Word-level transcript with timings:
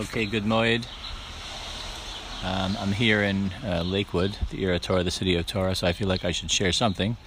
Okay, 0.00 0.24
good 0.24 0.44
moed. 0.44 0.86
Um, 2.42 2.74
I'm 2.80 2.92
here 2.92 3.22
in 3.22 3.50
uh, 3.62 3.82
Lakewood, 3.82 4.34
the 4.48 4.62
era 4.62 4.78
Torah, 4.78 5.02
the 5.02 5.10
city 5.10 5.36
of 5.36 5.46
Torah, 5.46 5.74
so 5.74 5.86
I 5.86 5.92
feel 5.92 6.08
like 6.08 6.24
I 6.24 6.32
should 6.32 6.50
share 6.50 6.72
something. 6.72 7.18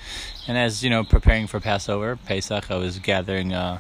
And 0.48 0.58
as 0.58 0.84
you 0.84 0.90
know, 0.90 1.04
preparing 1.04 1.46
for 1.46 1.60
Passover, 1.60 2.16
Pesach, 2.16 2.72
I 2.72 2.78
was 2.78 2.98
gathering 2.98 3.54
uh, 3.54 3.78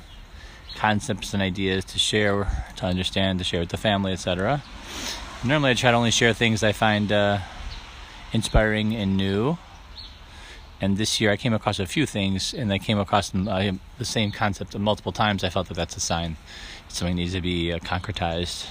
concepts 0.75 1.33
and 1.33 1.41
ideas 1.41 1.85
to 1.85 1.97
share, 1.97 2.65
to 2.75 2.85
understand, 2.85 3.39
to 3.39 3.43
share 3.43 3.61
with 3.61 3.69
the 3.69 3.77
family, 3.77 4.13
etc. 4.13 4.61
Normally, 5.43 5.71
I 5.71 5.73
try 5.73 5.89
to 5.89 5.97
only 5.97 6.11
share 6.11 6.31
things 6.31 6.61
I 6.61 6.71
find 6.71 7.11
uh, 7.11 7.39
inspiring 8.31 8.93
and 8.93 9.17
new. 9.17 9.57
And 10.81 10.97
this 10.97 11.21
year, 11.21 11.31
I 11.31 11.37
came 11.37 11.53
across 11.53 11.79
a 11.79 11.85
few 11.85 12.05
things, 12.05 12.53
and 12.53 12.73
I 12.73 12.77
came 12.77 12.99
across 12.99 13.33
uh, 13.33 13.71
the 13.97 14.05
same 14.05 14.31
concept 14.31 14.77
multiple 14.77 15.13
times. 15.13 15.43
I 15.43 15.49
felt 15.49 15.67
that 15.69 15.75
that's 15.75 15.95
a 15.95 16.01
sign 16.01 16.35
something 16.93 17.15
needs 17.15 17.33
to 17.33 17.41
be 17.41 17.73
uh, 17.73 17.79
concretized 17.79 18.67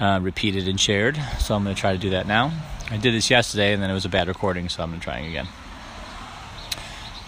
uh, 0.00 0.20
repeated 0.22 0.68
and 0.68 0.80
shared. 0.80 1.18
So 1.38 1.54
I'm 1.54 1.64
going 1.64 1.74
to 1.74 1.80
try 1.80 1.92
to 1.92 1.98
do 1.98 2.10
that 2.10 2.26
now. 2.26 2.52
I 2.90 2.96
did 2.96 3.14
this 3.14 3.30
yesterday 3.30 3.72
and 3.72 3.82
then 3.82 3.90
it 3.90 3.94
was 3.94 4.04
a 4.04 4.08
bad 4.08 4.28
recording, 4.28 4.68
so 4.68 4.82
I'm 4.82 4.90
going 4.90 5.00
to 5.00 5.04
try 5.04 5.18
again. 5.18 5.48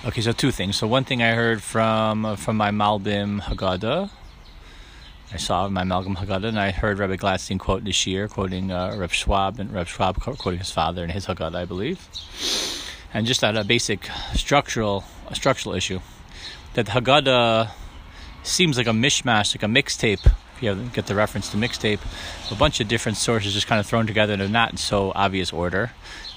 Okay, 0.04 0.20
so 0.20 0.32
two 0.32 0.50
things. 0.50 0.76
So 0.76 0.86
one 0.86 1.04
thing 1.04 1.22
I 1.22 1.32
heard 1.32 1.62
from 1.62 2.26
uh, 2.26 2.36
from 2.36 2.56
my 2.56 2.70
Malbim 2.70 3.40
Haggadah. 3.40 4.10
I 5.32 5.36
saw 5.38 5.66
my 5.68 5.82
Malbim 5.82 6.16
Haggadah, 6.16 6.48
and 6.48 6.60
I 6.60 6.70
heard 6.70 6.98
Rabbi 6.98 7.16
Gladstein 7.16 7.58
quote 7.58 7.84
this 7.84 8.06
year, 8.06 8.28
quoting 8.28 8.70
uh, 8.70 8.94
Reb 8.98 9.12
Schwab, 9.12 9.58
and 9.58 9.72
Reb 9.72 9.86
Schwab 9.86 10.20
quoting 10.20 10.58
his 10.58 10.70
father 10.70 11.02
and 11.02 11.10
his 11.10 11.26
Haggadah, 11.26 11.56
I 11.56 11.64
believe. 11.64 12.06
And 13.14 13.26
just 13.26 13.42
at 13.42 13.56
a 13.56 13.64
basic 13.64 14.10
structural 14.34 15.04
a 15.28 15.34
structural 15.34 15.74
issue, 15.74 16.00
that 16.74 16.86
Haggadah 16.86 17.70
seems 18.42 18.76
like 18.76 18.86
a 18.86 18.90
mishmash, 18.90 19.54
like 19.54 19.62
a 19.62 19.66
mixtape 19.66 20.30
if 20.56 20.62
you 20.62 20.74
get 20.92 21.06
the 21.06 21.14
reference 21.14 21.50
to 21.50 21.56
mixtape, 21.56 21.98
a 22.50 22.54
bunch 22.54 22.80
of 22.80 22.88
different 22.88 23.18
sources 23.18 23.54
just 23.54 23.66
kind 23.66 23.80
of 23.80 23.86
thrown 23.86 24.06
together 24.06 24.34
in 24.34 24.40
a 24.40 24.48
not 24.48 24.78
so 24.78 25.12
obvious 25.14 25.52
order, 25.52 25.90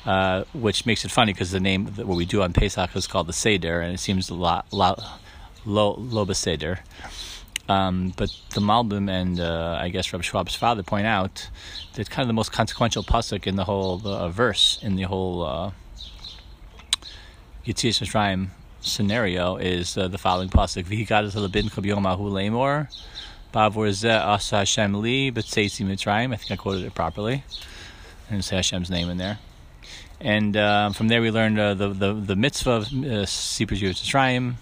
uh, 0.05 0.43
which 0.53 0.85
makes 0.85 1.05
it 1.05 1.11
funny 1.11 1.33
because 1.33 1.51
the 1.51 1.59
name 1.59 1.87
what 1.87 2.17
we 2.17 2.25
do 2.25 2.41
on 2.41 2.53
Pesach 2.53 2.95
is 2.95 3.07
called 3.07 3.27
the 3.27 3.33
Seder, 3.33 3.81
and 3.81 3.93
it 3.93 3.99
seems 3.99 4.29
a 4.29 4.33
lot, 4.33 4.65
lot 4.71 6.35
Seder. 6.35 6.79
Um, 7.69 8.13
but 8.15 8.29
the 8.53 8.61
Malbim 8.61 9.09
and 9.09 9.39
uh, 9.41 9.77
I 9.79 9.89
guess 9.89 10.13
Reb 10.13 10.23
Schwab's 10.23 10.55
father 10.55 10.83
point 10.83 11.05
out 11.05 11.49
that 11.93 12.09
kind 12.09 12.21
of 12.21 12.27
the 12.27 12.33
most 12.33 12.53
consequential 12.53 13.03
pasuk 13.03 13.45
in 13.45 13.57
the 13.57 13.65
whole 13.65 14.01
uh, 14.07 14.29
verse 14.29 14.79
in 14.81 14.95
the 14.95 15.03
whole 15.03 15.43
uh, 15.43 15.71
Yitzias 17.67 17.99
Mitzrayim 17.99 18.47
scenario 18.79 19.57
is 19.57 19.97
uh, 19.97 20.07
the 20.07 20.17
following 20.17 20.47
pasuk: 20.47 20.85
"V'higadas 20.85 21.35
lebin 21.35 21.69
chabiyomahu 21.69 22.31
lemor." 22.31 22.87
Bavor 23.53 23.89
Zeh 23.89 24.25
Asa 24.25 24.59
Hashem 24.59 24.93
Li 25.01 25.33
B'Tzeitzi 25.33 25.85
Mitzrayim. 25.85 26.33
I 26.33 26.37
think 26.37 26.51
I 26.51 26.55
quoted 26.55 26.85
it 26.85 26.95
properly. 26.95 27.43
I 28.27 28.31
didn't 28.31 28.45
say 28.45 28.55
Hashem's 28.55 28.89
name 28.89 29.09
in 29.09 29.17
there. 29.17 29.39
And 30.21 30.55
uh, 30.55 30.91
from 30.91 31.09
there 31.09 31.21
we 31.21 31.29
learned 31.29 31.59
uh, 31.59 31.73
the, 31.73 31.89
the, 31.89 32.13
the 32.13 32.35
mitzvah 32.37 32.71
of 32.71 32.83
uh, 32.85 33.27
Sipur 33.27 33.77
Mitzrayim. 33.77 34.53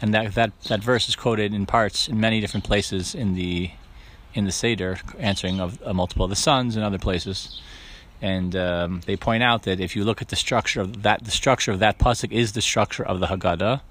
And 0.00 0.14
that, 0.14 0.34
that, 0.34 0.52
that 0.68 0.80
verse 0.80 1.08
is 1.08 1.16
quoted 1.16 1.52
in 1.52 1.66
parts 1.66 2.06
in 2.06 2.20
many 2.20 2.40
different 2.40 2.64
places 2.64 3.16
in 3.16 3.34
the 3.34 3.72
in 4.32 4.44
the 4.44 4.52
Seder, 4.52 4.98
answering 5.18 5.60
of 5.60 5.82
a 5.84 5.92
multiple 5.92 6.24
of 6.24 6.30
the 6.30 6.36
sons 6.36 6.76
and 6.76 6.84
other 6.84 6.98
places. 6.98 7.60
And 8.24 8.56
um, 8.56 9.02
they 9.04 9.16
point 9.16 9.42
out 9.42 9.64
that 9.64 9.80
if 9.80 9.94
you 9.94 10.02
look 10.02 10.22
at 10.22 10.28
the 10.28 10.36
structure 10.36 10.80
of 10.80 11.02
that, 11.02 11.24
the 11.24 11.30
structure 11.30 11.72
of 11.72 11.78
that 11.80 11.98
pasuk 11.98 12.32
is 12.32 12.52
the 12.52 12.62
structure 12.62 13.04
of 13.04 13.20
the 13.20 13.26
Haggadah 13.26 13.82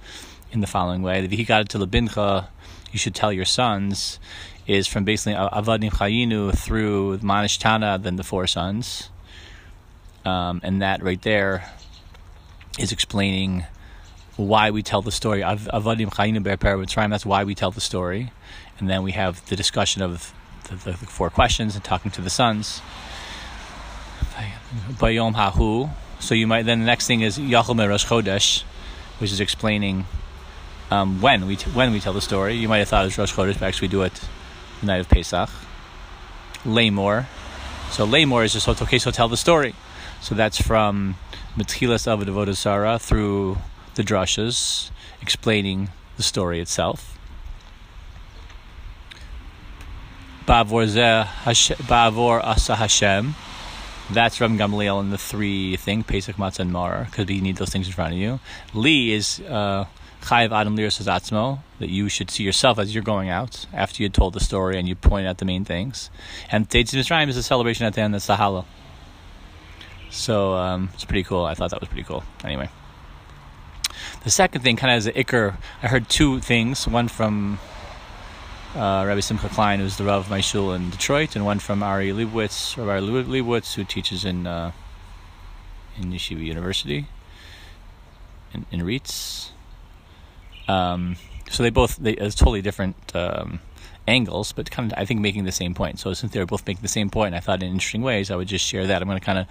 in 0.52 0.59
the 0.59 0.66
following 0.66 1.03
way: 1.03 1.28
the 1.28 1.45
got 1.45 1.70
to 1.70 1.78
Labincha 1.78 2.48
you 2.92 2.98
should 2.98 3.14
tell 3.14 3.31
your 3.31 3.45
sons 3.45 4.18
is 4.66 4.88
from 4.88 5.03
basically 5.03 5.34
Avadim 5.34 5.91
Chayinu 5.91 6.58
through 6.58 7.19
Manishtana, 7.19 8.02
then 8.02 8.16
the 8.16 8.24
four 8.24 8.47
sons. 8.47 9.12
Um, 10.25 10.62
and 10.63 10.81
that 10.81 11.03
right 11.03 11.22
there 11.22 11.69
is 12.79 12.91
explaining 12.91 13.66
why 14.35 14.72
we 14.72 14.81
tell 14.81 15.03
the 15.03 15.12
story. 15.12 15.41
Avadim 15.41 16.09
Chayinu 16.12 16.41
Be'er 16.41 17.08
that's 17.08 17.25
why 17.25 17.44
we 17.44 17.53
tell 17.53 17.69
the 17.69 17.81
story. 17.81 18.31
And 18.79 18.90
then 18.90 19.03
we 19.03 19.12
have 19.12 19.46
the 19.50 19.56
discussion 19.56 20.02
of 20.02 20.34
the, 20.69 20.75
the 20.78 20.94
four 20.94 21.29
questions 21.29 21.75
and 21.75 21.84
talking 21.84 22.09
to 22.09 22.22
the 22.22 22.31
sons. 22.31 22.81
Bayom 25.00 25.34
Hahu. 25.36 25.90
So 26.20 26.36
you 26.36 26.48
might, 26.48 26.64
then 26.64 26.80
the 26.80 26.86
next 26.86 27.08
thing 27.08 27.22
is 27.22 27.38
Yachom 27.38 27.88
Rosh 27.88 28.06
Chodesh, 28.06 28.64
which 29.20 29.32
is 29.32 29.40
explaining 29.40 30.06
um, 30.92 31.22
when 31.22 31.48
we 31.48 31.56
t- 31.56 31.70
when 31.72 31.92
we 31.92 32.00
tell 32.00 32.14
the 32.14 32.22
story. 32.22 32.56
You 32.56 32.68
might 32.68 32.80
have 32.80 32.90
thought 32.90 33.04
it 33.04 33.08
was 33.08 33.18
Rosh 33.18 33.34
Chodesh, 33.34 33.60
but 33.60 33.64
actually 33.64 33.88
we 33.88 33.92
do 33.92 34.02
it 34.04 34.22
the 34.82 34.88
night 34.88 35.00
of 35.00 35.10
Pesach. 35.10 35.50
Lamor. 36.66 37.28
So 37.92 38.06
Lamor 38.06 38.44
is 38.46 38.54
just 38.54 38.68
okay, 38.68 39.00
so 39.00 39.12
tell 39.12 39.28
the 39.28 39.38
story. 39.38 39.76
So 40.22 40.36
that's 40.36 40.62
from 40.62 41.16
Metchilas 41.58 42.08
of 42.08 42.22
Avodah 42.22 43.02
through 43.02 43.58
the 43.96 44.04
drushes, 44.04 44.90
explaining 45.22 45.90
the 46.18 46.24
story 46.24 46.60
itself. 46.60 47.18
Bavor 50.46 50.84
Asa 52.44 52.76
Hashem. 52.76 53.36
That's 54.13 54.40
Rabbi 54.40 54.57
Gamliel 54.57 55.00
in 55.00 55.09
the 55.09 55.18
three 55.18 55.75
thing, 55.75 56.03
Pesach, 56.03 56.35
Matzah, 56.35 56.59
and 56.59 56.72
Mar, 56.72 57.06
because 57.06 57.28
you 57.29 57.41
need 57.41 57.57
those 57.57 57.72
things 57.72 57.88
in 57.88 57.94
front 57.94 58.13
of 58.13 58.19
you. 58.19 58.40
Li 58.75 59.12
is 59.12 59.40
uh, 59.50 59.85
Chayiv 60.22 60.51
Adam 60.51 60.78
Liras 60.78 61.00
Atzmo, 61.00 61.59
that 61.79 61.90
you 61.90 62.09
should 62.09 62.29
see 62.29 62.44
yourself 62.44 62.78
as 62.78 62.94
you're 62.94 63.03
going 63.03 63.29
out 63.29 63.66
after 63.73 64.03
you 64.03 64.09
told 64.09 64.34
the 64.34 64.40
story 64.40 64.78
and 64.78 64.88
you 64.88 64.94
point 64.94 65.25
out 65.25 65.40
the 65.40 65.46
main 65.46 65.66
things. 65.66 66.12
And 66.52 66.69
Tzitz 66.69 66.94
Mitzrayim 66.94 67.28
is 67.28 67.38
a 67.38 67.44
celebration 67.44 67.88
at 67.88 67.96
the 67.96 68.02
end, 68.02 68.13
that's 68.13 68.28
the 68.28 68.35
Hallel. 68.35 68.66
So 70.12 70.53
um, 70.53 70.91
it's 70.94 71.06
pretty 71.06 71.23
cool. 71.23 71.44
I 71.44 71.56
thought 71.56 71.72
that 71.72 71.79
was 71.79 71.90
pretty 71.90 72.03
cool. 72.03 72.23
Anyway. 72.44 72.69
The 74.23 74.29
second 74.29 74.62
thing, 74.62 74.75
kind 74.75 74.94
of 74.94 74.97
as 74.97 75.07
an 75.07 75.13
ikr, 75.13 75.57
I 75.81 75.88
heard 75.88 76.07
two 76.07 76.40
things. 76.40 76.88
One 76.88 77.07
from 77.07 77.57
uh, 78.75 79.03
Rabbi 79.06 79.19
Simcha 79.19 79.50
Klein, 79.50 79.79
who's 79.79 79.97
the 79.97 80.03
Rav 80.03 80.25
of 80.25 80.29
my 80.29 80.41
shul 80.41 80.73
in 80.73 80.89
Detroit, 80.89 81.35
and 81.35 81.45
one 81.45 81.59
from 81.59 81.84
Ari 81.84 82.11
Leibowitz, 82.11 82.75
Rabbi 82.78 83.00
Leibowitz, 83.00 83.75
who 83.75 83.84
teaches 83.84 84.25
in 84.25 84.47
uh, 84.47 84.72
in 85.97 86.11
Yeshiva 86.11 86.44
University 86.44 87.07
in, 88.53 88.66
in 88.72 88.81
RIETS. 88.81 89.51
Um, 90.67 91.17
so 91.50 91.63
they 91.63 91.69
both 91.69 91.97
they 91.97 92.13
it's 92.13 92.35
totally 92.35 92.61
different 92.61 92.95
um, 93.16 93.59
angles, 94.07 94.51
but 94.53 94.72
kind 94.72 94.91
of 94.91 94.97
I 94.97 95.05
think 95.05 95.22
making 95.22 95.45
the 95.45 95.51
same 95.51 95.73
point. 95.73 96.00
So 96.00 96.13
since 96.13 96.31
they 96.31 96.40
were 96.40 96.45
both 96.45 96.66
making 96.66 96.81
the 96.81 96.88
same 96.88 97.09
point, 97.09 97.35
I 97.35 97.40
thought 97.40 97.61
in 97.61 97.69
interesting 97.69 98.01
ways 98.01 98.31
I 98.31 98.35
would 98.35 98.47
just 98.47 98.66
share 98.66 98.88
that. 98.88 99.01
I'm 99.01 99.07
going 99.07 99.19
to 99.19 99.25
kind 99.25 99.40
of 99.40 99.47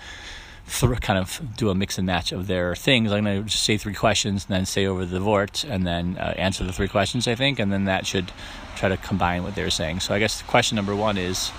th- 0.69 1.01
kind 1.01 1.19
of 1.19 1.41
do 1.57 1.71
a 1.71 1.75
mix 1.75 1.99
and 1.99 2.07
match 2.07 2.33
of 2.33 2.47
their 2.47 2.75
things. 2.75 3.13
I'm 3.13 3.25
going 3.25 3.43
to 3.43 3.49
just 3.49 3.65
say 3.65 3.77
three 3.77 3.95
questions 3.95 4.47
and 4.47 4.57
then 4.57 4.67
say 4.67 4.87
over 4.87 5.05
the 5.05 5.21
vort 5.21 5.65
and 5.65 5.87
then 5.87 6.17
uh, 6.19 6.35
answer 6.37 6.65
the 6.65 6.73
three 6.73 6.89
questions. 6.89 7.29
I 7.29 7.35
think, 7.35 7.59
and 7.59 7.73
then 7.73 7.85
that 7.85 8.07
should 8.07 8.33
try 8.77 8.89
to 8.89 8.97
combine 8.97 9.43
what 9.43 9.55
they're 9.55 9.71
saying. 9.71 10.01
So 10.01 10.15
I 10.15 10.19
guess 10.19 10.43
question 10.43 10.77
number 10.77 10.97
one 10.97 11.19
is 11.19 11.51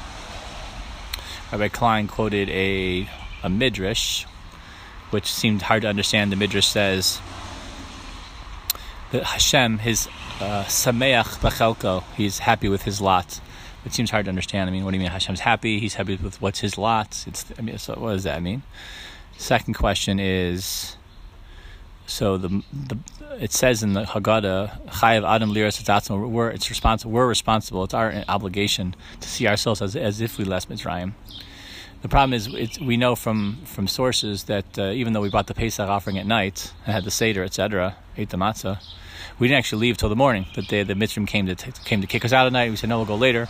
Rabbi 1.52 1.68
Klein 1.68 2.08
quoted 2.08 2.50
a 2.50 3.08
a 3.44 3.50
midrash, 3.50 4.26
which 5.12 5.32
seemed 5.32 5.64
hard 5.64 5.82
to 5.84 5.88
understand. 5.88 6.32
The 6.32 6.36
midrash 6.36 6.68
says 6.68 7.20
that 9.12 9.24
Hashem, 9.24 9.80
his 9.80 10.08
uh, 10.40 10.64
sameach 10.64 11.40
b'chelko, 11.40 12.04
he's 12.16 12.40
happy 12.40 12.70
with 12.70 12.84
his 12.84 13.00
lot. 13.02 13.40
It 13.86 13.94
seems 13.94 14.12
hard 14.12 14.26
to 14.26 14.30
understand. 14.30 14.70
I 14.70 14.74
mean, 14.74 14.86
what 14.86 14.92
do 14.92 14.98
you 14.98 15.04
mean 15.04 15.12
Hashem's 15.12 15.42
happy? 15.42 15.80
He's 15.80 15.96
happy 15.96 16.16
with 16.16 16.42
what's 16.42 16.60
his 16.60 16.78
lot. 16.78 17.24
It's 17.28 17.46
I 17.58 17.62
mean, 17.62 17.78
so 17.78 17.96
what 17.96 18.14
does 18.14 18.24
that 18.24 18.42
mean? 18.42 18.64
Second 19.38 19.74
question 19.74 20.20
is, 20.20 20.96
so 22.06 22.38
the 22.38 22.64
the 22.72 22.98
it 23.40 23.52
says 23.52 23.84
in 23.84 23.94
the 23.94 24.04
Haggadah, 24.04 24.88
Chayav 24.88 25.28
Adam 25.28 25.54
Liras 25.54 26.10
we're 26.10 26.50
it's 26.50 26.70
responsible. 26.70 27.12
We're 27.12 27.28
responsible. 27.28 27.84
It's 27.84 27.94
our 27.94 28.24
obligation 28.30 28.96
to 29.20 29.28
see 29.28 29.48
ourselves 29.48 29.82
as 29.82 29.96
as 29.96 30.22
if 30.22 30.38
we 30.38 30.46
left 30.46 30.70
Mitzrayim. 30.70 31.14
The 32.04 32.10
problem 32.10 32.34
is, 32.34 32.50
we 32.82 32.98
know 32.98 33.16
from, 33.16 33.60
from 33.64 33.88
sources 33.88 34.44
that 34.44 34.78
uh, 34.78 34.88
even 34.88 35.14
though 35.14 35.22
we 35.22 35.30
brought 35.30 35.48
the 35.48 35.54
Pesach 35.54 35.88
offering 35.88 36.18
at 36.18 36.26
night 36.26 36.74
and 36.86 36.94
had 36.94 37.06
the 37.06 37.12
Seder, 37.12 37.46
etc., 37.46 37.96
ate 38.18 38.30
the 38.30 38.36
matzah, 38.36 38.84
we 39.40 39.48
didn't 39.48 39.60
actually 39.60 39.88
leave 39.88 39.96
till 39.96 40.10
the 40.10 40.16
morning. 40.18 40.46
The 40.54 40.84
the 40.84 40.96
Mitzrim 40.96 41.26
came 41.26 41.46
to 41.46 41.56
t- 41.56 41.72
came 41.86 42.02
to 42.02 42.08
kick 42.08 42.26
us 42.26 42.34
out 42.34 42.46
at 42.46 42.52
night. 42.52 42.70
We 42.70 42.76
said 42.76 42.90
no, 42.90 42.98
we'll 42.98 43.06
go 43.06 43.16
later 43.16 43.48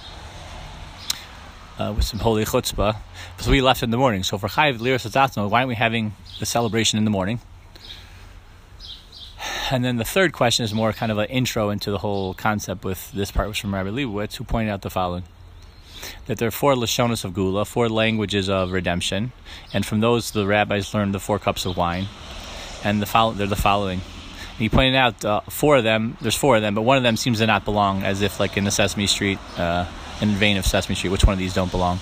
uh, 1.84 1.94
with 1.94 2.06
some 2.06 2.20
holy 2.20 2.46
chutzpah. 2.46 2.96
So 3.40 3.52
we 3.52 3.62
left 3.62 3.84
in 3.84 3.92
the 3.92 3.98
morning. 3.98 4.24
So 4.24 4.38
for 4.38 4.48
Chayiv 4.48 4.80
Liras 4.80 5.06
Atzatno, 5.06 5.50
why 5.50 5.60
aren't 5.60 5.70
we 5.70 5.76
having 5.76 6.14
the 6.40 6.46
celebration 6.46 6.98
in 6.98 7.06
the 7.06 7.12
morning? 7.12 7.40
And 9.72 9.84
then 9.84 9.98
the 9.98 10.06
third 10.06 10.34
question 10.34 10.64
is 10.64 10.74
more 10.74 10.94
kind 10.94 11.12
of 11.12 11.18
an 11.18 11.30
intro 11.30 11.70
into 11.70 11.92
the 11.92 11.98
whole 11.98 12.34
concept. 12.34 12.84
With 12.84 13.12
this 13.12 13.32
part 13.32 13.48
was 13.48 13.58
from 13.58 13.74
Rabbi 13.74 13.90
Leibowitz, 13.90 14.36
who 14.36 14.44
pointed 14.44 14.72
out 14.72 14.82
the 14.82 14.90
following: 14.90 15.24
that 16.28 16.38
there 16.38 16.48
are 16.48 16.52
four 16.52 16.76
lashonos 16.76 17.26
of 17.26 17.34
geula, 17.34 17.66
four 17.66 17.90
languages 17.90 18.50
of 18.50 18.72
redemption, 18.72 19.32
and 19.74 19.86
from 19.86 20.00
those 20.00 20.32
the 20.32 20.46
rabbis 20.46 20.94
learned 20.94 21.14
the 21.14 21.20
four 21.20 21.40
cups 21.40 21.66
of 21.66 21.76
wine, 21.76 22.08
and 22.84 23.02
the 23.02 23.06
follow, 23.06 23.32
they're 23.34 23.48
the 23.48 23.56
following: 23.56 24.02
he 24.60 24.70
pointed 24.70 24.96
out 24.96 25.26
uh, 25.26 25.42
four 25.50 25.78
of 25.78 25.84
them. 25.84 26.18
There's 26.22 26.36
four 26.36 26.58
of 26.58 26.62
them, 26.62 26.76
but 26.76 26.84
one 26.84 26.98
of 26.98 27.04
them 27.04 27.18
seems 27.18 27.40
to 27.40 27.48
not 27.48 27.66
belong, 27.66 28.04
as 28.04 28.22
if 28.22 28.40
like 28.40 28.58
in 28.58 28.66
the 28.66 28.72
Sesame 28.72 29.08
Street 29.08 29.40
uh, 29.58 29.86
in 30.22 30.30
vein 30.30 30.58
of 30.58 30.66
Sesame 30.66 30.96
Street. 30.96 31.10
Which 31.10 31.26
one 31.26 31.34
of 31.34 31.40
these 31.40 31.54
don't 31.54 31.72
belong? 31.72 32.00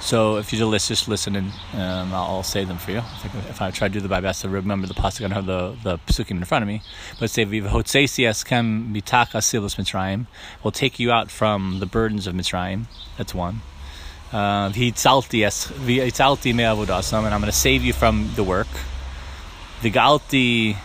So 0.00 0.38
if 0.38 0.50
you 0.50 0.58
just 0.58 1.08
listen 1.08 1.36
and 1.36 1.52
um, 1.74 2.14
I'll 2.14 2.42
say 2.42 2.64
them 2.64 2.78
for 2.78 2.90
you. 2.90 3.02
If 3.48 3.60
I 3.60 3.70
try 3.70 3.88
to 3.88 3.94
do 3.94 4.00
the 4.00 4.08
my 4.08 4.20
best 4.20 4.40
to 4.42 4.48
remember 4.48 4.86
the 4.86 4.94
pasuk, 4.94 5.20
I 5.20 5.28
don't 5.28 5.32
have 5.32 5.46
the 5.46 5.76
the 5.84 6.26
in 6.28 6.44
front 6.44 6.62
of 6.62 6.68
me. 6.68 6.82
But 7.20 7.30
say 7.30 7.44
kem 7.44 8.94
mitaka 8.94 9.40
silus 9.40 9.76
mitzrayim. 9.76 10.26
will 10.64 10.72
take 10.72 10.98
you 10.98 11.12
out 11.12 11.30
from 11.30 11.80
the 11.80 11.86
burdens 11.86 12.26
of 12.26 12.34
Mitzrayim. 12.34 12.86
That's 13.18 13.34
one. 13.34 13.60
Uh, 14.32 14.70
V'itzalti 14.70 16.54
me'avodasam, 16.54 17.24
and 17.24 17.34
I'm 17.34 17.40
going 17.40 17.52
to 17.52 17.52
save 17.52 17.84
you 17.84 17.92
from 17.92 18.30
the 18.36 18.42
work. 18.42 18.68
V'galti 19.82 20.76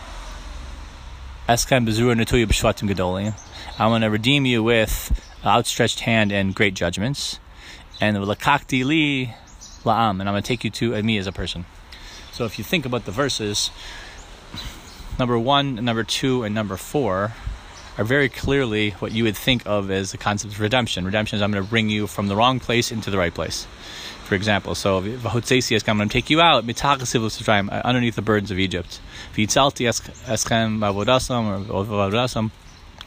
eskem 1.48 1.86
bezura 1.86 2.14
netuya 2.14 2.44
b'shvatim 2.46 2.90
gedolim. 2.90 3.34
I'm 3.78 3.90
going 3.90 4.02
to 4.02 4.10
redeem 4.10 4.46
you 4.46 4.62
with 4.62 5.25
outstretched 5.48 6.00
hand 6.00 6.32
and 6.32 6.54
great 6.54 6.74
judgments 6.74 7.38
and 8.00 8.16
the 8.16 8.20
lakakti 8.20 8.84
li 8.84 9.34
la'am, 9.84 10.20
and 10.20 10.28
I'm 10.28 10.32
going 10.32 10.42
to 10.42 10.46
take 10.46 10.64
you 10.64 10.70
to 10.70 11.02
me 11.02 11.18
as 11.18 11.26
a 11.26 11.32
person. 11.32 11.64
So 12.32 12.44
if 12.44 12.58
you 12.58 12.64
think 12.64 12.84
about 12.84 13.04
the 13.06 13.12
verses, 13.12 13.70
number 15.18 15.38
one, 15.38 15.76
number 15.76 16.04
two, 16.04 16.42
and 16.42 16.54
number 16.54 16.76
four 16.76 17.32
are 17.96 18.04
very 18.04 18.28
clearly 18.28 18.90
what 18.90 19.12
you 19.12 19.24
would 19.24 19.36
think 19.36 19.62
of 19.64 19.90
as 19.90 20.12
the 20.12 20.18
concept 20.18 20.52
of 20.52 20.60
redemption. 20.60 21.06
Redemption 21.06 21.36
is 21.36 21.42
I'm 21.42 21.50
going 21.50 21.64
to 21.64 21.70
bring 21.70 21.88
you 21.88 22.06
from 22.06 22.28
the 22.28 22.36
wrong 22.36 22.60
place 22.60 22.92
into 22.92 23.10
the 23.10 23.16
right 23.16 23.32
place. 23.32 23.66
For 24.24 24.34
example, 24.34 24.74
so 24.74 24.98
I'm 24.98 25.22
going 25.22 25.40
to 25.40 26.08
take 26.08 26.28
you 26.28 26.40
out 26.40 26.64
uh, 26.68 27.80
underneath 27.84 28.16
the 28.16 28.22
burdens 28.22 28.50
of 28.50 28.58
Egypt. 28.58 29.00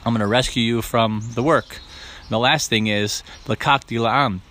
I'm 0.06 0.14
going 0.14 0.20
to 0.20 0.28
rescue 0.28 0.64
you 0.64 0.82
from 0.82 1.22
the 1.34 1.44
work. 1.44 1.80
And 2.30 2.36
the 2.36 2.40
last 2.40 2.70
thing 2.70 2.86
is 2.86 3.24
lakakti 3.48 3.98
la'am. 3.98 4.42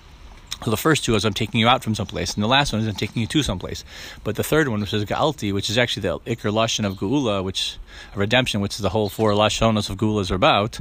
So 0.65 0.73
the 0.73 0.77
first 0.77 1.05
two 1.05 1.15
is 1.15 1.25
I'm 1.25 1.33
taking 1.33 1.61
you 1.61 1.69
out 1.69 1.85
from 1.85 1.95
someplace, 1.95 2.35
and 2.35 2.43
the 2.43 2.49
last 2.49 2.73
one 2.73 2.83
is 2.83 2.89
I'm 2.89 2.97
taking 2.97 3.21
you 3.21 3.29
to 3.29 3.45
someplace. 3.45 3.85
But 4.25 4.35
the 4.35 4.43
third 4.43 4.67
one, 4.67 4.81
which 4.81 4.93
is 4.93 5.05
Ga'alti, 5.05 5.55
which 5.55 5.71
is 5.71 5.79
actually 5.79 6.03
the 6.03 6.19
Iker 6.21 6.53
Lashon 6.53 6.85
of 6.85 6.97
Geula, 6.97 7.45
which 7.45 7.79
a 8.17 8.19
redemption, 8.19 8.61
which 8.61 8.75
is 8.75 8.81
the 8.81 8.89
whole 8.89 9.09
four 9.09 9.31
Lashonos 9.31 9.89
of 9.89 9.97
Geulas 9.97 10.33
are 10.33 10.35
about, 10.35 10.81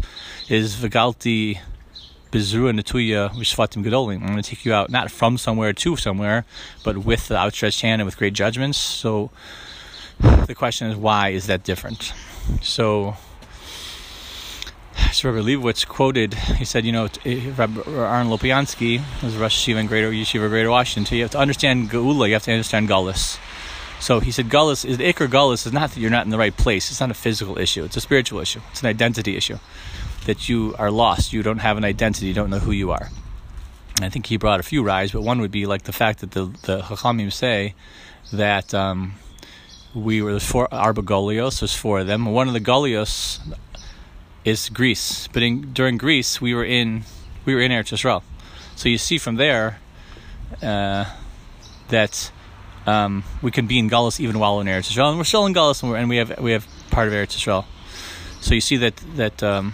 is 0.49 0.75
Vigalti 0.75 1.59
Bizrua 2.31 2.73
Natuya 2.73 3.29
Vishvatim 3.29 3.83
Gedolim. 3.83 4.21
I'm 4.21 4.29
going 4.29 4.41
to 4.41 4.49
take 4.49 4.65
you 4.65 4.73
out 4.73 4.89
not 4.89 5.11
from 5.11 5.37
somewhere 5.37 5.73
to 5.73 5.95
somewhere, 5.95 6.45
but 6.83 6.97
with 6.97 7.27
the 7.27 7.37
outstretched 7.37 7.81
hand 7.81 8.01
and 8.01 8.07
with 8.07 8.17
great 8.17 8.33
judgments. 8.33 8.79
So 8.79 9.29
the 10.19 10.55
question 10.55 10.87
is, 10.87 10.97
why 10.97 11.29
is 11.29 11.45
that 11.45 11.63
different? 11.63 12.13
So 12.63 13.15
so 15.17 15.31
Rabbi 15.31 15.47
Leibowitz 15.47 15.83
quoted, 15.87 16.35
he 16.35 16.63
said, 16.63 16.85
you 16.85 16.91
know, 16.91 17.09
Rabbi 17.25 17.81
Aaron 17.89 18.27
Lopiansky 18.27 19.01
was 19.23 19.35
Rosh 19.35 19.67
Yeshiva 19.67 19.79
in 19.79 19.87
Greater 19.87 20.11
Yeshiva, 20.11 20.47
Greater 20.47 20.69
Washington. 20.69 21.09
So 21.09 21.15
you 21.15 21.23
have 21.23 21.31
to 21.31 21.39
understand 21.39 21.89
Geula, 21.89 22.27
you 22.27 22.33
have 22.33 22.43
to 22.43 22.51
understand 22.51 22.87
Gullus. 22.87 23.39
So 23.99 24.19
he 24.19 24.29
said, 24.29 24.47
Gullus 24.49 24.85
is 24.85 24.99
the 24.99 25.11
Iker 25.11 25.53
is 25.53 25.73
not 25.73 25.89
that 25.89 25.99
you're 25.99 26.11
not 26.11 26.25
in 26.25 26.29
the 26.29 26.37
right 26.37 26.55
place. 26.55 26.91
It's 26.91 26.99
not 26.99 27.09
a 27.09 27.15
physical 27.15 27.57
issue. 27.57 27.83
It's 27.83 27.97
a 27.97 28.01
spiritual 28.01 28.39
issue. 28.41 28.61
It's 28.69 28.81
an 28.81 28.87
identity 28.89 29.35
issue. 29.35 29.57
That 30.27 30.47
you 30.49 30.75
are 30.77 30.91
lost. 30.91 31.33
You 31.33 31.41
don't 31.41 31.59
have 31.59 31.77
an 31.77 31.83
identity. 31.83 32.27
You 32.27 32.35
don't 32.35 32.51
know 32.51 32.59
who 32.59 32.71
you 32.71 32.91
are. 32.91 33.09
And 33.95 34.05
I 34.05 34.09
think 34.09 34.27
he 34.27 34.37
brought 34.37 34.59
a 34.59 34.63
few 34.63 34.83
rise, 34.83 35.13
but 35.13 35.21
one 35.23 35.41
would 35.41 35.49
be 35.49 35.65
like 35.65 35.83
the 35.83 35.93
fact 35.93 36.19
that 36.19 36.31
the 36.31 36.45
the 36.61 36.81
Chachamim 36.81 37.33
say 37.33 37.73
that 38.31 38.71
um, 38.75 39.13
we 39.95 40.21
were 40.21 40.31
there's 40.31 40.45
four 40.45 40.71
Arba 40.71 41.01
Golios. 41.01 41.59
There's 41.61 41.75
four 41.75 42.01
of 42.01 42.07
them. 42.07 42.25
One 42.25 42.47
of 42.47 42.53
the 42.53 42.59
Golios, 42.59 43.39
is 44.47 44.69
Greece. 44.69 45.27
But 45.33 45.43
in, 45.43 45.73
during 45.73 45.97
Greece, 45.97 46.39
we 46.39 46.53
were 46.53 46.63
in 46.63 47.03
we 47.45 47.53
were 47.53 47.61
in 47.61 47.71
Eretz 47.71 47.91
Yisrael. 47.91 48.23
So 48.75 48.89
you 48.89 48.97
see 48.97 49.17
from 49.17 49.35
there 49.35 49.79
uh, 50.61 51.05
that 51.89 52.31
um, 52.85 53.23
we 53.41 53.51
can 53.51 53.67
be 53.67 53.77
in 53.77 53.89
Galus 53.89 54.19
even 54.19 54.39
while 54.39 54.59
in 54.61 54.67
Eretz 54.67 54.89
Yisrael, 54.89 55.09
and 55.09 55.17
we're 55.17 55.25
still 55.25 55.45
in 55.45 55.53
Galus, 55.53 55.83
and, 55.83 55.93
and, 55.95 56.09
we 56.09 56.17
have 56.17 56.39
we 56.39 56.51
have 56.53 56.65
part 56.91 57.07
of 57.07 57.13
Eretz 57.13 57.35
Yisrael. 57.35 57.65
So 58.39 58.55
you 58.55 58.61
see 58.61 58.77
that 58.77 58.95
that 59.15 59.43
um, 59.43 59.73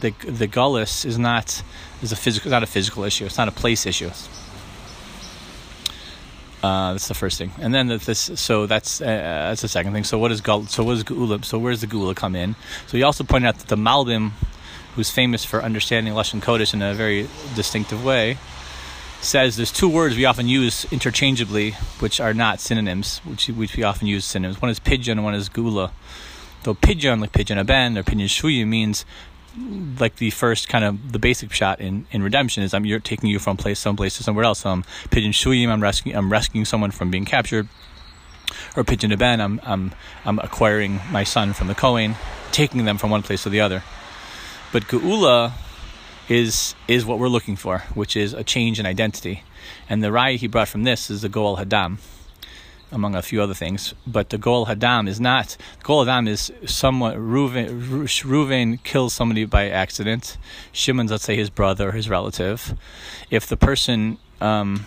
the 0.00 0.10
the 0.26 0.48
Galus 0.48 1.04
is 1.04 1.18
not 1.18 1.62
is 2.02 2.10
a 2.10 2.16
physical 2.16 2.50
not 2.50 2.64
a 2.64 2.66
physical 2.66 3.04
issue. 3.04 3.24
It's 3.26 3.38
not 3.38 3.48
a 3.48 3.52
place 3.52 3.86
issue. 3.86 4.10
Uh, 6.62 6.92
that's 6.92 7.06
the 7.06 7.14
first 7.14 7.38
thing, 7.38 7.52
and 7.60 7.72
then 7.72 7.86
this. 7.86 8.32
So 8.34 8.66
that's 8.66 9.00
uh, 9.00 9.04
that's 9.04 9.62
the 9.62 9.68
second 9.68 9.92
thing. 9.92 10.02
So 10.02 10.18
what 10.18 10.32
is? 10.32 10.40
So 10.40 10.82
what 10.82 10.96
is 10.96 11.04
Geula? 11.04 11.44
So 11.44 11.56
where 11.56 11.70
does 11.70 11.82
the 11.82 11.86
Geula 11.86 12.16
come 12.16 12.34
in? 12.34 12.56
So 12.88 12.96
he 12.96 13.04
also 13.04 13.22
pointed 13.22 13.46
out 13.46 13.58
that 13.58 13.68
the 13.68 13.76
Malbim, 13.76 14.32
who's 14.96 15.08
famous 15.08 15.44
for 15.44 15.62
understanding 15.62 16.14
Lashon 16.14 16.40
Kodesh 16.40 16.74
in 16.74 16.82
a 16.82 16.94
very 16.94 17.28
distinctive 17.54 18.04
way, 18.04 18.38
says 19.20 19.56
there's 19.56 19.70
two 19.70 19.88
words 19.88 20.16
we 20.16 20.24
often 20.24 20.48
use 20.48 20.84
interchangeably, 20.90 21.72
which 22.00 22.20
are 22.20 22.34
not 22.34 22.58
synonyms, 22.58 23.18
which 23.18 23.46
which 23.48 23.76
we 23.76 23.84
often 23.84 24.08
use 24.08 24.24
synonyms. 24.24 24.60
One 24.60 24.72
is 24.72 24.80
and 25.08 25.22
one 25.22 25.34
is 25.34 25.48
Geula. 25.48 25.92
Though 26.64 26.74
pidyon, 26.74 27.20
like 27.20 27.30
pidyon 27.30 27.58
aben 27.58 27.96
or 27.96 28.02
pidyon 28.02 28.26
shuyu, 28.26 28.66
means 28.66 29.04
like 29.98 30.16
the 30.16 30.30
first 30.30 30.68
kind 30.68 30.84
of 30.84 31.12
the 31.12 31.18
basic 31.18 31.52
shot 31.52 31.80
in, 31.80 32.06
in 32.10 32.22
redemption 32.22 32.62
is 32.62 32.74
I'm 32.74 32.84
you're 32.84 33.00
taking 33.00 33.28
you 33.28 33.38
from 33.38 33.56
place 33.56 33.78
someplace 33.78 34.16
to 34.18 34.22
somewhere 34.22 34.44
else. 34.44 34.60
So 34.60 34.70
I'm 34.70 34.82
pidyon 35.10 35.30
shuyim, 35.30 35.68
I'm 35.68 35.82
rescuing 35.82 36.16
I'm 36.16 36.30
rescuing 36.30 36.64
someone 36.64 36.90
from 36.90 37.10
being 37.10 37.24
captured. 37.24 37.68
Or 38.76 38.84
pidyon 38.84 39.16
ben, 39.18 39.40
I'm 39.40 39.60
I'm 39.64 39.94
I'm 40.24 40.38
acquiring 40.38 41.00
my 41.10 41.24
son 41.24 41.52
from 41.52 41.68
the 41.68 41.74
Kohen, 41.74 42.16
taking 42.52 42.84
them 42.84 42.98
from 42.98 43.10
one 43.10 43.22
place 43.22 43.42
to 43.44 43.50
the 43.50 43.60
other. 43.60 43.82
But 44.72 44.84
geula 44.84 45.52
is 46.28 46.74
is 46.86 47.04
what 47.04 47.18
we're 47.18 47.28
looking 47.28 47.56
for, 47.56 47.80
which 47.94 48.16
is 48.16 48.32
a 48.34 48.44
change 48.44 48.78
in 48.78 48.86
identity. 48.86 49.42
And 49.88 50.02
the 50.02 50.08
raya 50.08 50.36
he 50.36 50.46
brought 50.46 50.68
from 50.68 50.84
this 50.84 51.10
is 51.10 51.22
the 51.22 51.28
Goel 51.28 51.56
Hadam 51.56 51.98
among 52.90 53.14
a 53.14 53.22
few 53.22 53.42
other 53.42 53.54
things. 53.54 53.94
But 54.06 54.30
the 54.30 54.38
Goel 54.38 54.66
Hadam 54.66 55.08
is 55.08 55.20
not. 55.20 55.56
Goel 55.82 56.04
Hadam 56.04 56.28
is. 56.28 56.50
Reuven, 56.62 57.68
Reuven 58.24 58.82
kills 58.82 59.14
somebody 59.14 59.44
by 59.44 59.68
accident. 59.68 60.38
Shimon's, 60.72 61.10
let's 61.10 61.24
say, 61.24 61.36
his 61.36 61.50
brother 61.50 61.88
or 61.88 61.92
his 61.92 62.08
relative. 62.08 62.74
If 63.30 63.46
the 63.46 63.56
person. 63.56 64.18
Um, 64.40 64.86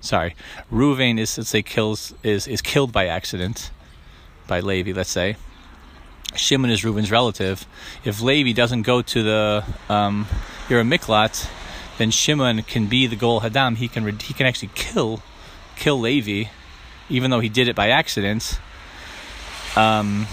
sorry, 0.00 0.36
Reuven 0.70 1.18
is 1.18 1.36
let's 1.36 1.50
say 1.50 1.62
kills 1.62 2.14
is 2.22 2.46
is 2.46 2.62
killed 2.62 2.92
by 2.92 3.06
accident 3.06 3.70
by 4.46 4.60
Levi. 4.60 4.92
Let's 4.92 5.10
say 5.10 5.36
Shimon 6.36 6.70
is 6.70 6.82
Reuven's 6.82 7.10
relative. 7.10 7.66
If 8.04 8.20
Levi 8.20 8.52
doesn't 8.52 8.82
go 8.82 9.02
to 9.02 9.22
the 9.22 9.64
um, 9.88 10.26
Miklat, 10.68 11.48
then 11.98 12.10
Shimon 12.10 12.62
can 12.62 12.86
be 12.86 13.06
the 13.06 13.16
Goel 13.16 13.40
Hadam. 13.40 13.76
He 13.76 13.88
can 13.88 14.18
he 14.18 14.34
can 14.34 14.46
actually 14.46 14.70
kill 14.74 15.22
kill 15.76 16.00
Levi, 16.00 16.48
even 17.08 17.30
though 17.30 17.40
he 17.40 17.48
did 17.48 17.68
it 17.68 17.76
by 17.76 17.90
accident. 17.90 18.58
Um, 19.76 20.26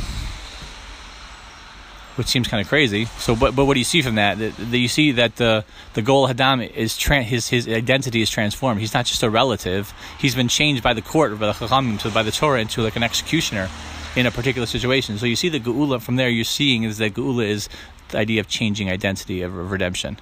which 2.15 2.27
seems 2.27 2.47
kind 2.47 2.61
of 2.61 2.67
crazy. 2.67 3.05
So, 3.19 3.35
but 3.35 3.55
but 3.55 3.65
what 3.65 3.73
do 3.75 3.79
you 3.79 3.85
see 3.85 4.01
from 4.01 4.15
that? 4.15 4.37
That, 4.37 4.77
you 4.77 4.87
see 4.87 5.11
that 5.13 5.37
the 5.37 5.65
the 5.93 6.01
Goel 6.01 6.27
Hadam 6.27 6.69
is 6.69 6.97
tra- 6.97 7.23
his 7.23 7.47
his 7.47 7.67
identity 7.67 8.21
is 8.21 8.29
transformed. 8.29 8.81
He's 8.81 8.93
not 8.93 9.05
just 9.05 9.23
a 9.23 9.29
relative. 9.29 9.93
He's 10.19 10.35
been 10.35 10.47
changed 10.47 10.83
by 10.83 10.93
the 10.93 11.01
court, 11.01 11.39
by 11.39 11.47
the 11.47 11.53
Chachamim, 11.53 11.99
to 12.01 12.09
by 12.09 12.23
the 12.23 12.31
Torah 12.31 12.61
into 12.61 12.81
like 12.81 12.95
an 12.95 13.03
executioner 13.03 13.69
in 14.15 14.25
a 14.25 14.31
particular 14.31 14.67
situation. 14.67 15.17
So 15.17 15.25
you 15.25 15.35
see 15.35 15.49
the 15.49 15.59
Geula 15.59 16.01
from 16.01 16.17
there. 16.17 16.29
You're 16.29 16.43
seeing 16.43 16.83
is 16.83 16.97
that 16.97 17.13
Geula 17.13 17.47
is 17.47 17.69
the 18.09 18.17
idea 18.17 18.41
of 18.41 18.47
changing 18.47 18.89
identity 18.89 19.41
of, 19.41 19.55
of 19.55 19.71
redemption 19.71 20.17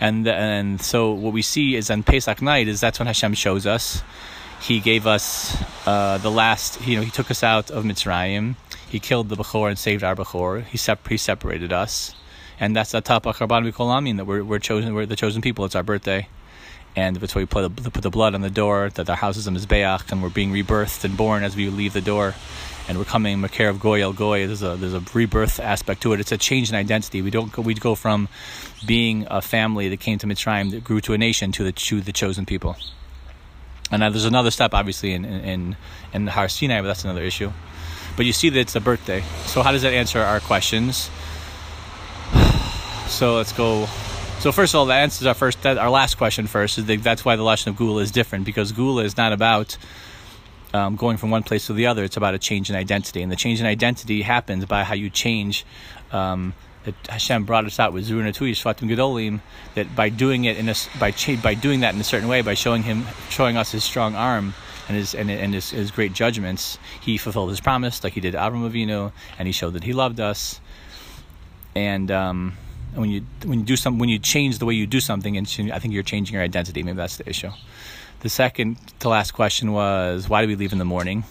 and 0.00 0.26
and 0.28 0.80
so 0.80 1.12
what 1.12 1.32
we 1.32 1.42
see 1.42 1.76
is 1.76 1.90
on 1.90 2.02
Pesach 2.02 2.40
night 2.42 2.68
is 2.68 2.80
that's 2.80 2.98
when 2.98 3.06
Hashem 3.06 3.34
shows 3.34 3.66
us. 3.66 4.02
He 4.60 4.80
gave 4.80 5.06
us 5.06 5.56
uh, 5.86 6.18
the 6.18 6.30
last. 6.30 6.80
You 6.86 6.96
know, 6.96 7.02
He 7.02 7.10
took 7.10 7.30
us 7.30 7.42
out 7.42 7.70
of 7.70 7.84
Mitzrayim. 7.84 8.56
He 8.88 8.98
killed 8.98 9.28
the 9.28 9.36
Bechor 9.36 9.68
and 9.68 9.78
saved 9.78 10.02
our 10.02 10.16
Bechor. 10.16 10.64
He, 10.64 10.78
sep- 10.78 11.06
he 11.08 11.16
separated 11.16 11.72
us, 11.72 12.14
and 12.58 12.74
that's 12.74 12.92
the 12.92 13.00
top 13.00 13.26
of 13.26 13.36
Karban 13.36 13.70
Mikolamin 13.70 14.16
that 14.16 14.24
we're 14.24 14.42
we're 14.42 14.58
chosen. 14.58 14.94
We're 14.94 15.06
the 15.06 15.16
chosen 15.16 15.42
people. 15.42 15.64
It's 15.64 15.76
our 15.76 15.82
birthday, 15.82 16.28
and 16.96 17.16
that's 17.16 17.34
why 17.34 17.42
we 17.42 17.46
put 17.46 17.76
the, 17.76 17.90
put 17.90 18.02
the 18.02 18.10
blood 18.10 18.34
on 18.34 18.40
the 18.40 18.50
door. 18.50 18.90
That 18.90 19.08
our 19.08 19.16
house 19.16 19.36
is 19.36 19.46
a 19.46 19.50
mizbeach, 19.50 20.10
and 20.10 20.22
we're 20.22 20.30
being 20.30 20.52
rebirthed 20.52 21.04
and 21.04 21.16
born 21.16 21.42
as 21.44 21.56
we 21.56 21.68
leave 21.68 21.92
the 21.92 22.00
door 22.00 22.34
and 22.88 22.96
we're 22.96 23.04
coming 23.04 23.40
Makar 23.40 23.68
of 23.68 23.78
Goy 23.78 24.00
El 24.00 24.14
Goy. 24.14 24.46
There's 24.46 24.62
a 24.62 24.76
there's 24.76 24.94
a 24.94 25.02
rebirth 25.12 25.60
aspect 25.60 26.02
to 26.02 26.14
it. 26.14 26.20
It's 26.20 26.32
a 26.32 26.38
change 26.38 26.70
in 26.70 26.74
identity. 26.74 27.20
We 27.20 27.30
don't 27.30 27.52
go, 27.52 27.62
we 27.62 27.74
go 27.74 27.94
from 27.94 28.28
being 28.86 29.26
a 29.30 29.42
family 29.42 29.90
that 29.90 30.00
came 30.00 30.18
to 30.18 30.26
Mitzrayim 30.26 30.70
that 30.70 30.84
grew 30.84 31.00
to 31.02 31.12
a 31.12 31.18
nation 31.18 31.52
to 31.52 31.64
the 31.64 31.72
to 31.72 32.00
the 32.00 32.12
chosen 32.12 32.46
people. 32.46 32.76
And 33.90 34.00
now 34.00 34.10
there's 34.10 34.24
another 34.24 34.50
step, 34.50 34.72
obviously, 34.72 35.12
in 35.12 35.24
in 35.24 35.76
in 36.14 36.26
Har 36.28 36.48
Sinai, 36.48 36.80
but 36.80 36.88
that's 36.88 37.04
another 37.04 37.22
issue. 37.22 37.52
But 38.16 38.24
you 38.26 38.32
see 38.32 38.48
that 38.48 38.58
it's 38.58 38.74
a 38.74 38.80
birthday. 38.80 39.22
So 39.46 39.62
how 39.62 39.70
does 39.70 39.82
that 39.82 39.92
answer 39.92 40.20
our 40.20 40.40
questions? 40.40 41.10
So 43.08 43.36
let's 43.36 43.52
go. 43.52 43.88
So 44.40 44.52
first 44.52 44.72
of 44.72 44.78
all, 44.78 44.86
that 44.86 45.00
answers 45.00 45.26
our 45.26 45.34
first, 45.34 45.62
that, 45.62 45.78
our 45.78 45.90
last 45.90 46.16
question 46.16 46.46
first. 46.46 46.78
Is 46.78 46.84
that 46.86 47.02
that's 47.02 47.24
why 47.24 47.34
the 47.34 47.42
lesson 47.42 47.70
of 47.70 47.76
Geula 47.76 48.02
is 48.02 48.12
different 48.12 48.44
because 48.44 48.72
Geula 48.72 49.04
is 49.04 49.16
not 49.16 49.32
about 49.32 49.76
um, 50.72 50.94
going 50.94 51.16
from 51.16 51.30
one 51.30 51.42
place 51.42 51.66
to 51.66 51.72
the 51.72 51.86
other. 51.86 52.04
It's 52.04 52.16
about 52.16 52.34
a 52.34 52.38
change 52.38 52.70
in 52.70 52.76
identity, 52.76 53.20
and 53.20 53.32
the 53.32 53.36
change 53.36 53.58
in 53.58 53.66
identity 53.66 54.22
happens 54.22 54.64
by 54.64 54.84
how 54.84 54.94
you 54.94 55.10
change 55.10 55.66
um, 56.12 56.54
that 56.84 56.94
Hashem 57.08 57.46
brought 57.46 57.64
us 57.64 57.80
out 57.80 57.92
with 57.92 58.08
Zuruna 58.08 58.32
Tuyish 58.32 58.62
Fatim 58.62 58.88
Gedolim, 58.88 59.40
that 59.74 59.96
by 59.96 60.08
doing 60.08 60.44
it 60.44 60.56
in 60.56 60.68
a, 60.68 60.74
by 61.00 61.12
by 61.42 61.54
doing 61.54 61.80
that 61.80 61.94
in 61.94 62.00
a 62.00 62.04
certain 62.04 62.28
way, 62.28 62.40
by 62.40 62.54
showing 62.54 62.84
him 62.84 63.06
showing 63.30 63.56
us 63.56 63.72
his 63.72 63.82
strong 63.82 64.14
arm 64.14 64.54
and 64.86 64.96
his 64.96 65.16
and, 65.16 65.32
and 65.32 65.52
his, 65.52 65.70
his 65.70 65.90
great 65.90 66.12
judgments, 66.12 66.78
he 67.00 67.18
fulfilled 67.18 67.50
his 67.50 67.60
promise 67.60 68.04
like 68.04 68.12
he 68.12 68.20
did 68.20 68.34
Avram 68.34 68.70
Avinu, 68.70 69.10
and 69.36 69.48
he 69.48 69.52
showed 69.52 69.72
that 69.72 69.82
he 69.82 69.92
loved 69.92 70.20
us. 70.20 70.60
And 71.74 72.10
um, 72.12 72.56
when 72.94 73.10
you 73.10 73.22
when 73.44 73.60
you 73.60 73.64
do 73.64 73.76
some 73.76 73.98
when 73.98 74.08
you 74.08 74.18
change 74.18 74.58
the 74.58 74.66
way 74.66 74.74
you 74.74 74.86
do 74.86 75.00
something, 75.00 75.36
and 75.36 75.46
I 75.72 75.78
think 75.78 75.94
you're 75.94 76.02
changing 76.02 76.34
your 76.34 76.42
identity. 76.42 76.82
Maybe 76.82 76.96
that's 76.96 77.16
the 77.16 77.28
issue. 77.28 77.50
The 78.20 78.28
second 78.28 78.78
to 79.00 79.08
last 79.08 79.32
question 79.32 79.72
was 79.72 80.28
why 80.28 80.42
do 80.42 80.48
we 80.48 80.56
leave 80.56 80.72
in 80.72 80.78
the 80.78 80.84
morning? 80.84 81.24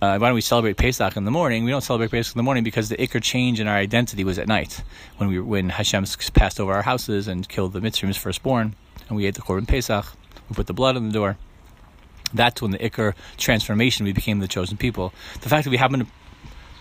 Uh, 0.00 0.18
why 0.18 0.26
don't 0.28 0.34
we 0.34 0.40
celebrate 0.40 0.76
Pesach 0.76 1.16
in 1.16 1.24
the 1.24 1.30
morning? 1.30 1.64
We 1.64 1.70
don't 1.70 1.80
celebrate 1.80 2.10
Pesach 2.10 2.34
in 2.34 2.38
the 2.38 2.42
morning 2.42 2.64
because 2.64 2.88
the 2.88 2.96
ikr 2.96 3.22
change 3.22 3.60
in 3.60 3.68
our 3.68 3.76
identity 3.76 4.24
was 4.24 4.38
at 4.38 4.48
night 4.48 4.82
when 5.16 5.28
we 5.28 5.40
when 5.40 5.68
Hashem 5.68 6.04
passed 6.34 6.60
over 6.60 6.72
our 6.72 6.82
houses 6.82 7.28
and 7.28 7.48
killed 7.48 7.72
the 7.72 7.80
Mitzrayim's 7.80 8.16
firstborn, 8.16 8.74
and 9.08 9.16
we 9.16 9.26
ate 9.26 9.34
the 9.34 9.42
korban 9.42 9.66
Pesach. 9.66 10.06
We 10.48 10.54
put 10.54 10.66
the 10.66 10.74
blood 10.74 10.96
on 10.96 11.06
the 11.06 11.12
door. 11.12 11.36
That's 12.34 12.62
when 12.62 12.70
the 12.70 12.78
ikr 12.78 13.14
transformation 13.36 14.04
we 14.04 14.12
became 14.12 14.40
the 14.40 14.48
chosen 14.48 14.76
people. 14.76 15.12
The 15.40 15.48
fact 15.48 15.64
that 15.64 15.70
we 15.70 15.76
happen 15.76 16.00
to 16.00 16.06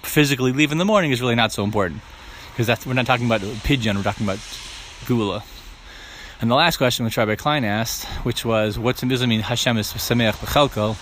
physically 0.03 0.51
leave 0.51 0.71
in 0.71 0.77
the 0.77 0.85
morning 0.85 1.11
is 1.11 1.21
really 1.21 1.35
not 1.35 1.51
so 1.51 1.63
important 1.63 2.01
because 2.51 2.67
that's 2.67 2.85
we're 2.85 2.93
not 2.93 3.05
talking 3.05 3.25
about 3.25 3.41
pidyon. 3.41 3.95
We're 3.95 4.03
talking 4.03 4.25
about 4.25 4.39
geula. 5.05 5.43
And 6.41 6.49
the 6.49 6.55
last 6.55 6.77
question, 6.77 7.05
which 7.05 7.17
Rabbi 7.17 7.35
Klein 7.35 7.63
asked, 7.63 8.05
which 8.23 8.43
was, 8.43 8.77
"What's 8.79 9.01
does 9.01 9.21
it 9.21 9.27
mean 9.27 9.41
Hashem 9.41 9.77
is 9.77 9.93
sameach 9.93 10.33
b'chelko?" 10.33 10.97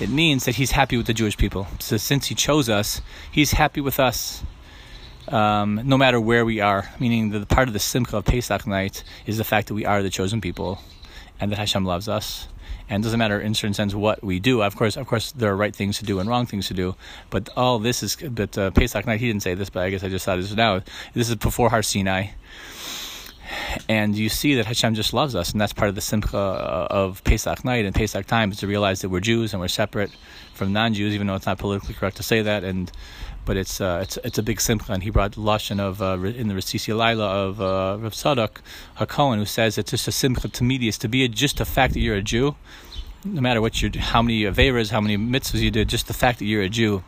It 0.00 0.08
means 0.08 0.46
that 0.46 0.54
He's 0.56 0.70
happy 0.70 0.96
with 0.96 1.06
the 1.06 1.12
Jewish 1.12 1.36
people. 1.36 1.66
So 1.78 1.98
since 1.98 2.26
He 2.28 2.34
chose 2.34 2.68
us, 2.68 3.02
He's 3.30 3.52
happy 3.52 3.82
with 3.82 4.00
us, 4.00 4.42
um, 5.28 5.82
no 5.84 5.98
matter 5.98 6.18
where 6.18 6.44
we 6.44 6.60
are. 6.60 6.88
Meaning 6.98 7.30
that 7.30 7.40
the 7.40 7.46
part 7.46 7.68
of 7.68 7.74
the 7.74 7.78
simcha 7.78 8.16
of 8.16 8.24
Pesach 8.24 8.66
night 8.66 9.04
is 9.26 9.36
the 9.36 9.44
fact 9.44 9.68
that 9.68 9.74
we 9.74 9.84
are 9.84 10.02
the 10.02 10.10
chosen 10.10 10.40
people, 10.40 10.80
and 11.38 11.52
that 11.52 11.58
Hashem 11.58 11.84
loves 11.84 12.08
us. 12.08 12.48
And 12.90 13.02
it 13.02 13.04
doesn't 13.04 13.18
matter 13.18 13.40
in 13.40 13.54
certain 13.54 13.72
sense 13.72 13.94
what 13.94 14.22
we 14.22 14.40
do. 14.40 14.62
Of 14.62 14.76
course, 14.76 14.96
of 14.96 15.06
course, 15.06 15.32
there 15.32 15.50
are 15.52 15.56
right 15.56 15.74
things 15.74 15.98
to 16.00 16.04
do 16.04 16.18
and 16.18 16.28
wrong 16.28 16.44
things 16.44 16.66
to 16.68 16.74
do. 16.74 16.96
But 17.30 17.48
all 17.56 17.78
this 17.78 18.02
is. 18.02 18.16
But 18.16 18.58
uh, 18.58 18.72
Pesach 18.72 19.06
night, 19.06 19.20
he 19.20 19.28
didn't 19.28 19.44
say 19.44 19.54
this, 19.54 19.70
but 19.70 19.84
I 19.84 19.90
guess 19.90 20.02
I 20.02 20.08
just 20.08 20.26
thought 20.26 20.36
this 20.36 20.52
now. 20.54 20.82
This 21.14 21.30
is 21.30 21.36
before 21.36 21.70
Har 21.70 21.82
Sinai 21.82 22.30
and 23.88 24.16
you 24.16 24.28
see 24.28 24.54
that 24.56 24.66
Hashem 24.66 24.94
just 24.94 25.12
loves 25.12 25.34
us, 25.34 25.52
and 25.52 25.60
that's 25.60 25.72
part 25.72 25.88
of 25.88 25.94
the 25.94 26.00
simcha 26.00 26.36
of 26.36 27.22
Pesach 27.24 27.64
night 27.64 27.84
and 27.84 27.94
Pesach 27.94 28.26
time 28.26 28.50
is 28.52 28.58
to 28.58 28.66
realize 28.66 29.00
that 29.02 29.08
we're 29.08 29.20
Jews 29.20 29.52
and 29.52 29.60
we're 29.60 29.68
separate 29.68 30.10
from 30.54 30.72
non-Jews, 30.72 31.14
even 31.14 31.26
though 31.26 31.34
it's 31.34 31.46
not 31.46 31.58
politically 31.58 31.94
correct 31.94 32.16
to 32.16 32.22
say 32.22 32.42
that. 32.42 32.64
And 32.64 32.90
but 33.44 33.56
it's 33.56 33.80
uh, 33.80 34.00
it's 34.02 34.16
it's 34.18 34.38
a 34.38 34.42
big 34.42 34.60
simcha, 34.60 34.92
and 34.92 35.02
he 35.02 35.10
brought 35.10 35.32
lashon 35.32 35.80
of 35.80 36.02
uh, 36.02 36.18
in 36.20 36.48
the 36.48 36.54
Risisi 36.54 36.96
Laila 36.96 37.26
of 37.26 37.60
uh, 37.60 37.98
Rav 38.00 38.12
Tzadok 38.12 38.58
Hakohen, 38.98 39.38
who 39.38 39.46
says 39.46 39.78
it's 39.78 39.90
just 39.90 40.06
a 40.08 40.12
simcha 40.12 40.48
to 40.48 40.64
me 40.64 40.76
is 40.88 40.98
to 40.98 41.08
be 41.08 41.24
a, 41.24 41.28
just 41.28 41.58
the 41.58 41.64
fact 41.64 41.94
that 41.94 42.00
you're 42.00 42.16
a 42.16 42.22
Jew, 42.22 42.56
no 43.24 43.40
matter 43.40 43.60
what 43.60 43.82
you 43.82 43.90
how 43.98 44.22
many 44.22 44.42
averas, 44.42 44.90
how 44.90 45.00
many 45.00 45.16
mitzvahs 45.16 45.60
you 45.60 45.70
did, 45.70 45.88
just 45.88 46.06
the 46.06 46.14
fact 46.14 46.38
that 46.38 46.44
you're 46.44 46.62
a 46.62 46.68
Jew 46.68 47.02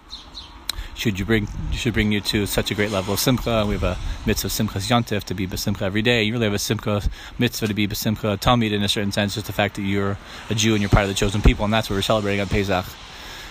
should 0.95 1.19
you 1.19 1.25
bring 1.25 1.49
should 1.73 1.95
bring 1.95 2.13
you 2.13 2.21
to 2.21 2.47
such 2.47 2.71
a 2.71 2.75
great 2.75 2.91
level 2.91 3.15
of 3.15 3.21
simcha. 3.21 3.65
We 3.67 3.75
have 3.75 3.83
a 3.83 3.99
mitzvah 4.27 4.49
simchas 4.49 4.91
yontif 4.91 5.25
to 5.25 5.35
be 5.35 5.47
besimcha 5.47 5.83
every 5.83 6.03
day. 6.03 6.23
You 6.23 6.33
really 6.33 6.45
have 6.45 6.55
a 6.55 6.59
simcha 6.59 7.03
mitzvah 7.39 7.69
to 7.69 7.75
be 7.75 7.89
besimcha 7.89 8.39
talmid 8.39 8.73
in 8.73 8.83
a 8.83 8.89
certain 8.89 9.13
sense, 9.13 9.35
just 9.35 9.47
the 9.47 9.53
fact 9.53 9.77
that 9.77 9.83
you're 9.83 10.19
a 10.51 10.55
Jew 10.55 10.75
and 10.75 10.83
you're 10.83 10.91
part 10.91 11.05
of 11.05 11.09
the 11.09 11.15
chosen 11.15 11.43
people, 11.43 11.65
and 11.65 11.73
that's 11.73 11.89
what 11.89 11.97
we're 11.97 12.03
celebrating 12.03 12.41
on 12.41 12.49
Pesach. 12.49 12.85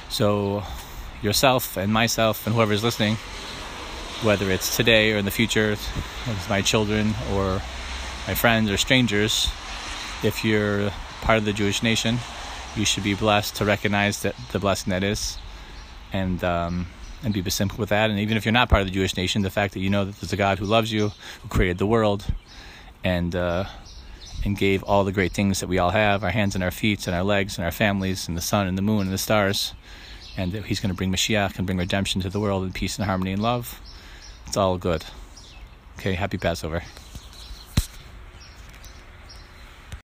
So, 0.10 0.64
yourself 1.22 1.78
and 1.78 1.92
myself 1.92 2.46
and 2.46 2.56
whoever 2.56 2.74
is 2.74 2.84
listening, 2.84 3.16
whether 4.24 4.52
it's 4.52 4.76
today 4.76 5.14
or 5.14 5.18
in 5.18 5.26
the 5.26 5.32
future, 5.32 5.72
with 5.72 6.48
my 6.50 6.62
children 6.62 7.16
or 7.34 7.62
my 8.28 8.36
friends 8.36 8.70
or 8.70 8.78
strangers, 8.78 9.50
if 10.24 10.46
you're 10.46 10.92
part 11.22 11.38
of 11.38 11.46
the 11.46 11.54
Jewish 11.54 11.82
nation, 11.82 12.20
you 12.76 12.86
should 12.86 13.04
be 13.04 13.16
blessed 13.16 13.56
to 13.56 13.66
recognize 13.66 14.22
that 14.22 14.36
the 14.52 14.60
blessing 14.60 14.92
that 14.92 15.04
is, 15.04 15.38
and. 16.14 16.44
Um, 16.44 16.88
and 17.24 17.34
be 17.34 17.48
simple 17.50 17.78
with 17.78 17.90
that. 17.90 18.10
And 18.10 18.20
even 18.20 18.38
if 18.38 18.46
you're 18.46 18.52
not 18.52 18.70
part 18.70 18.82
of 18.82 18.88
the 18.88 18.94
Jewish 18.94 19.16
nation, 19.16 19.42
the 19.42 19.50
fact 19.50 19.74
that 19.74 19.80
you 19.80 19.90
know 19.90 20.06
that 20.06 20.16
there's 20.20 20.34
a 20.34 20.38
God 20.38 20.60
who 20.60 20.66
loves 20.66 20.92
you, 20.92 21.12
who 21.42 21.48
created 21.50 21.78
the 21.78 21.86
world, 21.86 22.26
and 23.04 23.36
uh, 23.36 23.66
and 24.44 24.58
gave 24.58 24.84
all 24.84 25.04
the 25.04 25.12
great 25.12 25.34
things 25.34 25.60
that 25.60 25.68
we 25.68 25.78
all 25.78 25.92
have, 25.92 26.24
our 26.24 26.32
hands 26.32 26.56
and 26.56 26.64
our 26.64 26.72
feet 26.72 27.08
and 27.08 27.16
our 27.16 27.24
legs 27.24 27.58
and 27.58 27.66
our 27.66 27.72
families 27.72 28.28
and 28.28 28.36
the 28.36 28.42
sun 28.42 28.68
and 28.68 28.78
the 28.78 28.82
moon 28.82 29.02
and 29.02 29.14
the 29.14 29.18
stars, 29.18 29.74
and 30.36 30.52
that 30.52 30.66
He's 30.66 30.80
going 30.80 30.92
to 30.92 30.98
bring 30.98 31.12
Mashiach 31.12 31.58
and 31.58 31.66
bring 31.66 31.78
redemption 31.78 32.22
to 32.22 32.30
the 32.30 32.40
world 32.40 32.64
in 32.64 32.74
peace 32.74 32.98
and 32.98 33.06
harmony 33.06 33.32
and 33.32 33.42
love. 33.42 33.80
It's 34.48 34.58
all 34.58 34.78
good. 34.78 35.06
Okay, 36.00 36.14
happy 36.14 36.38
Passover. 36.38 36.84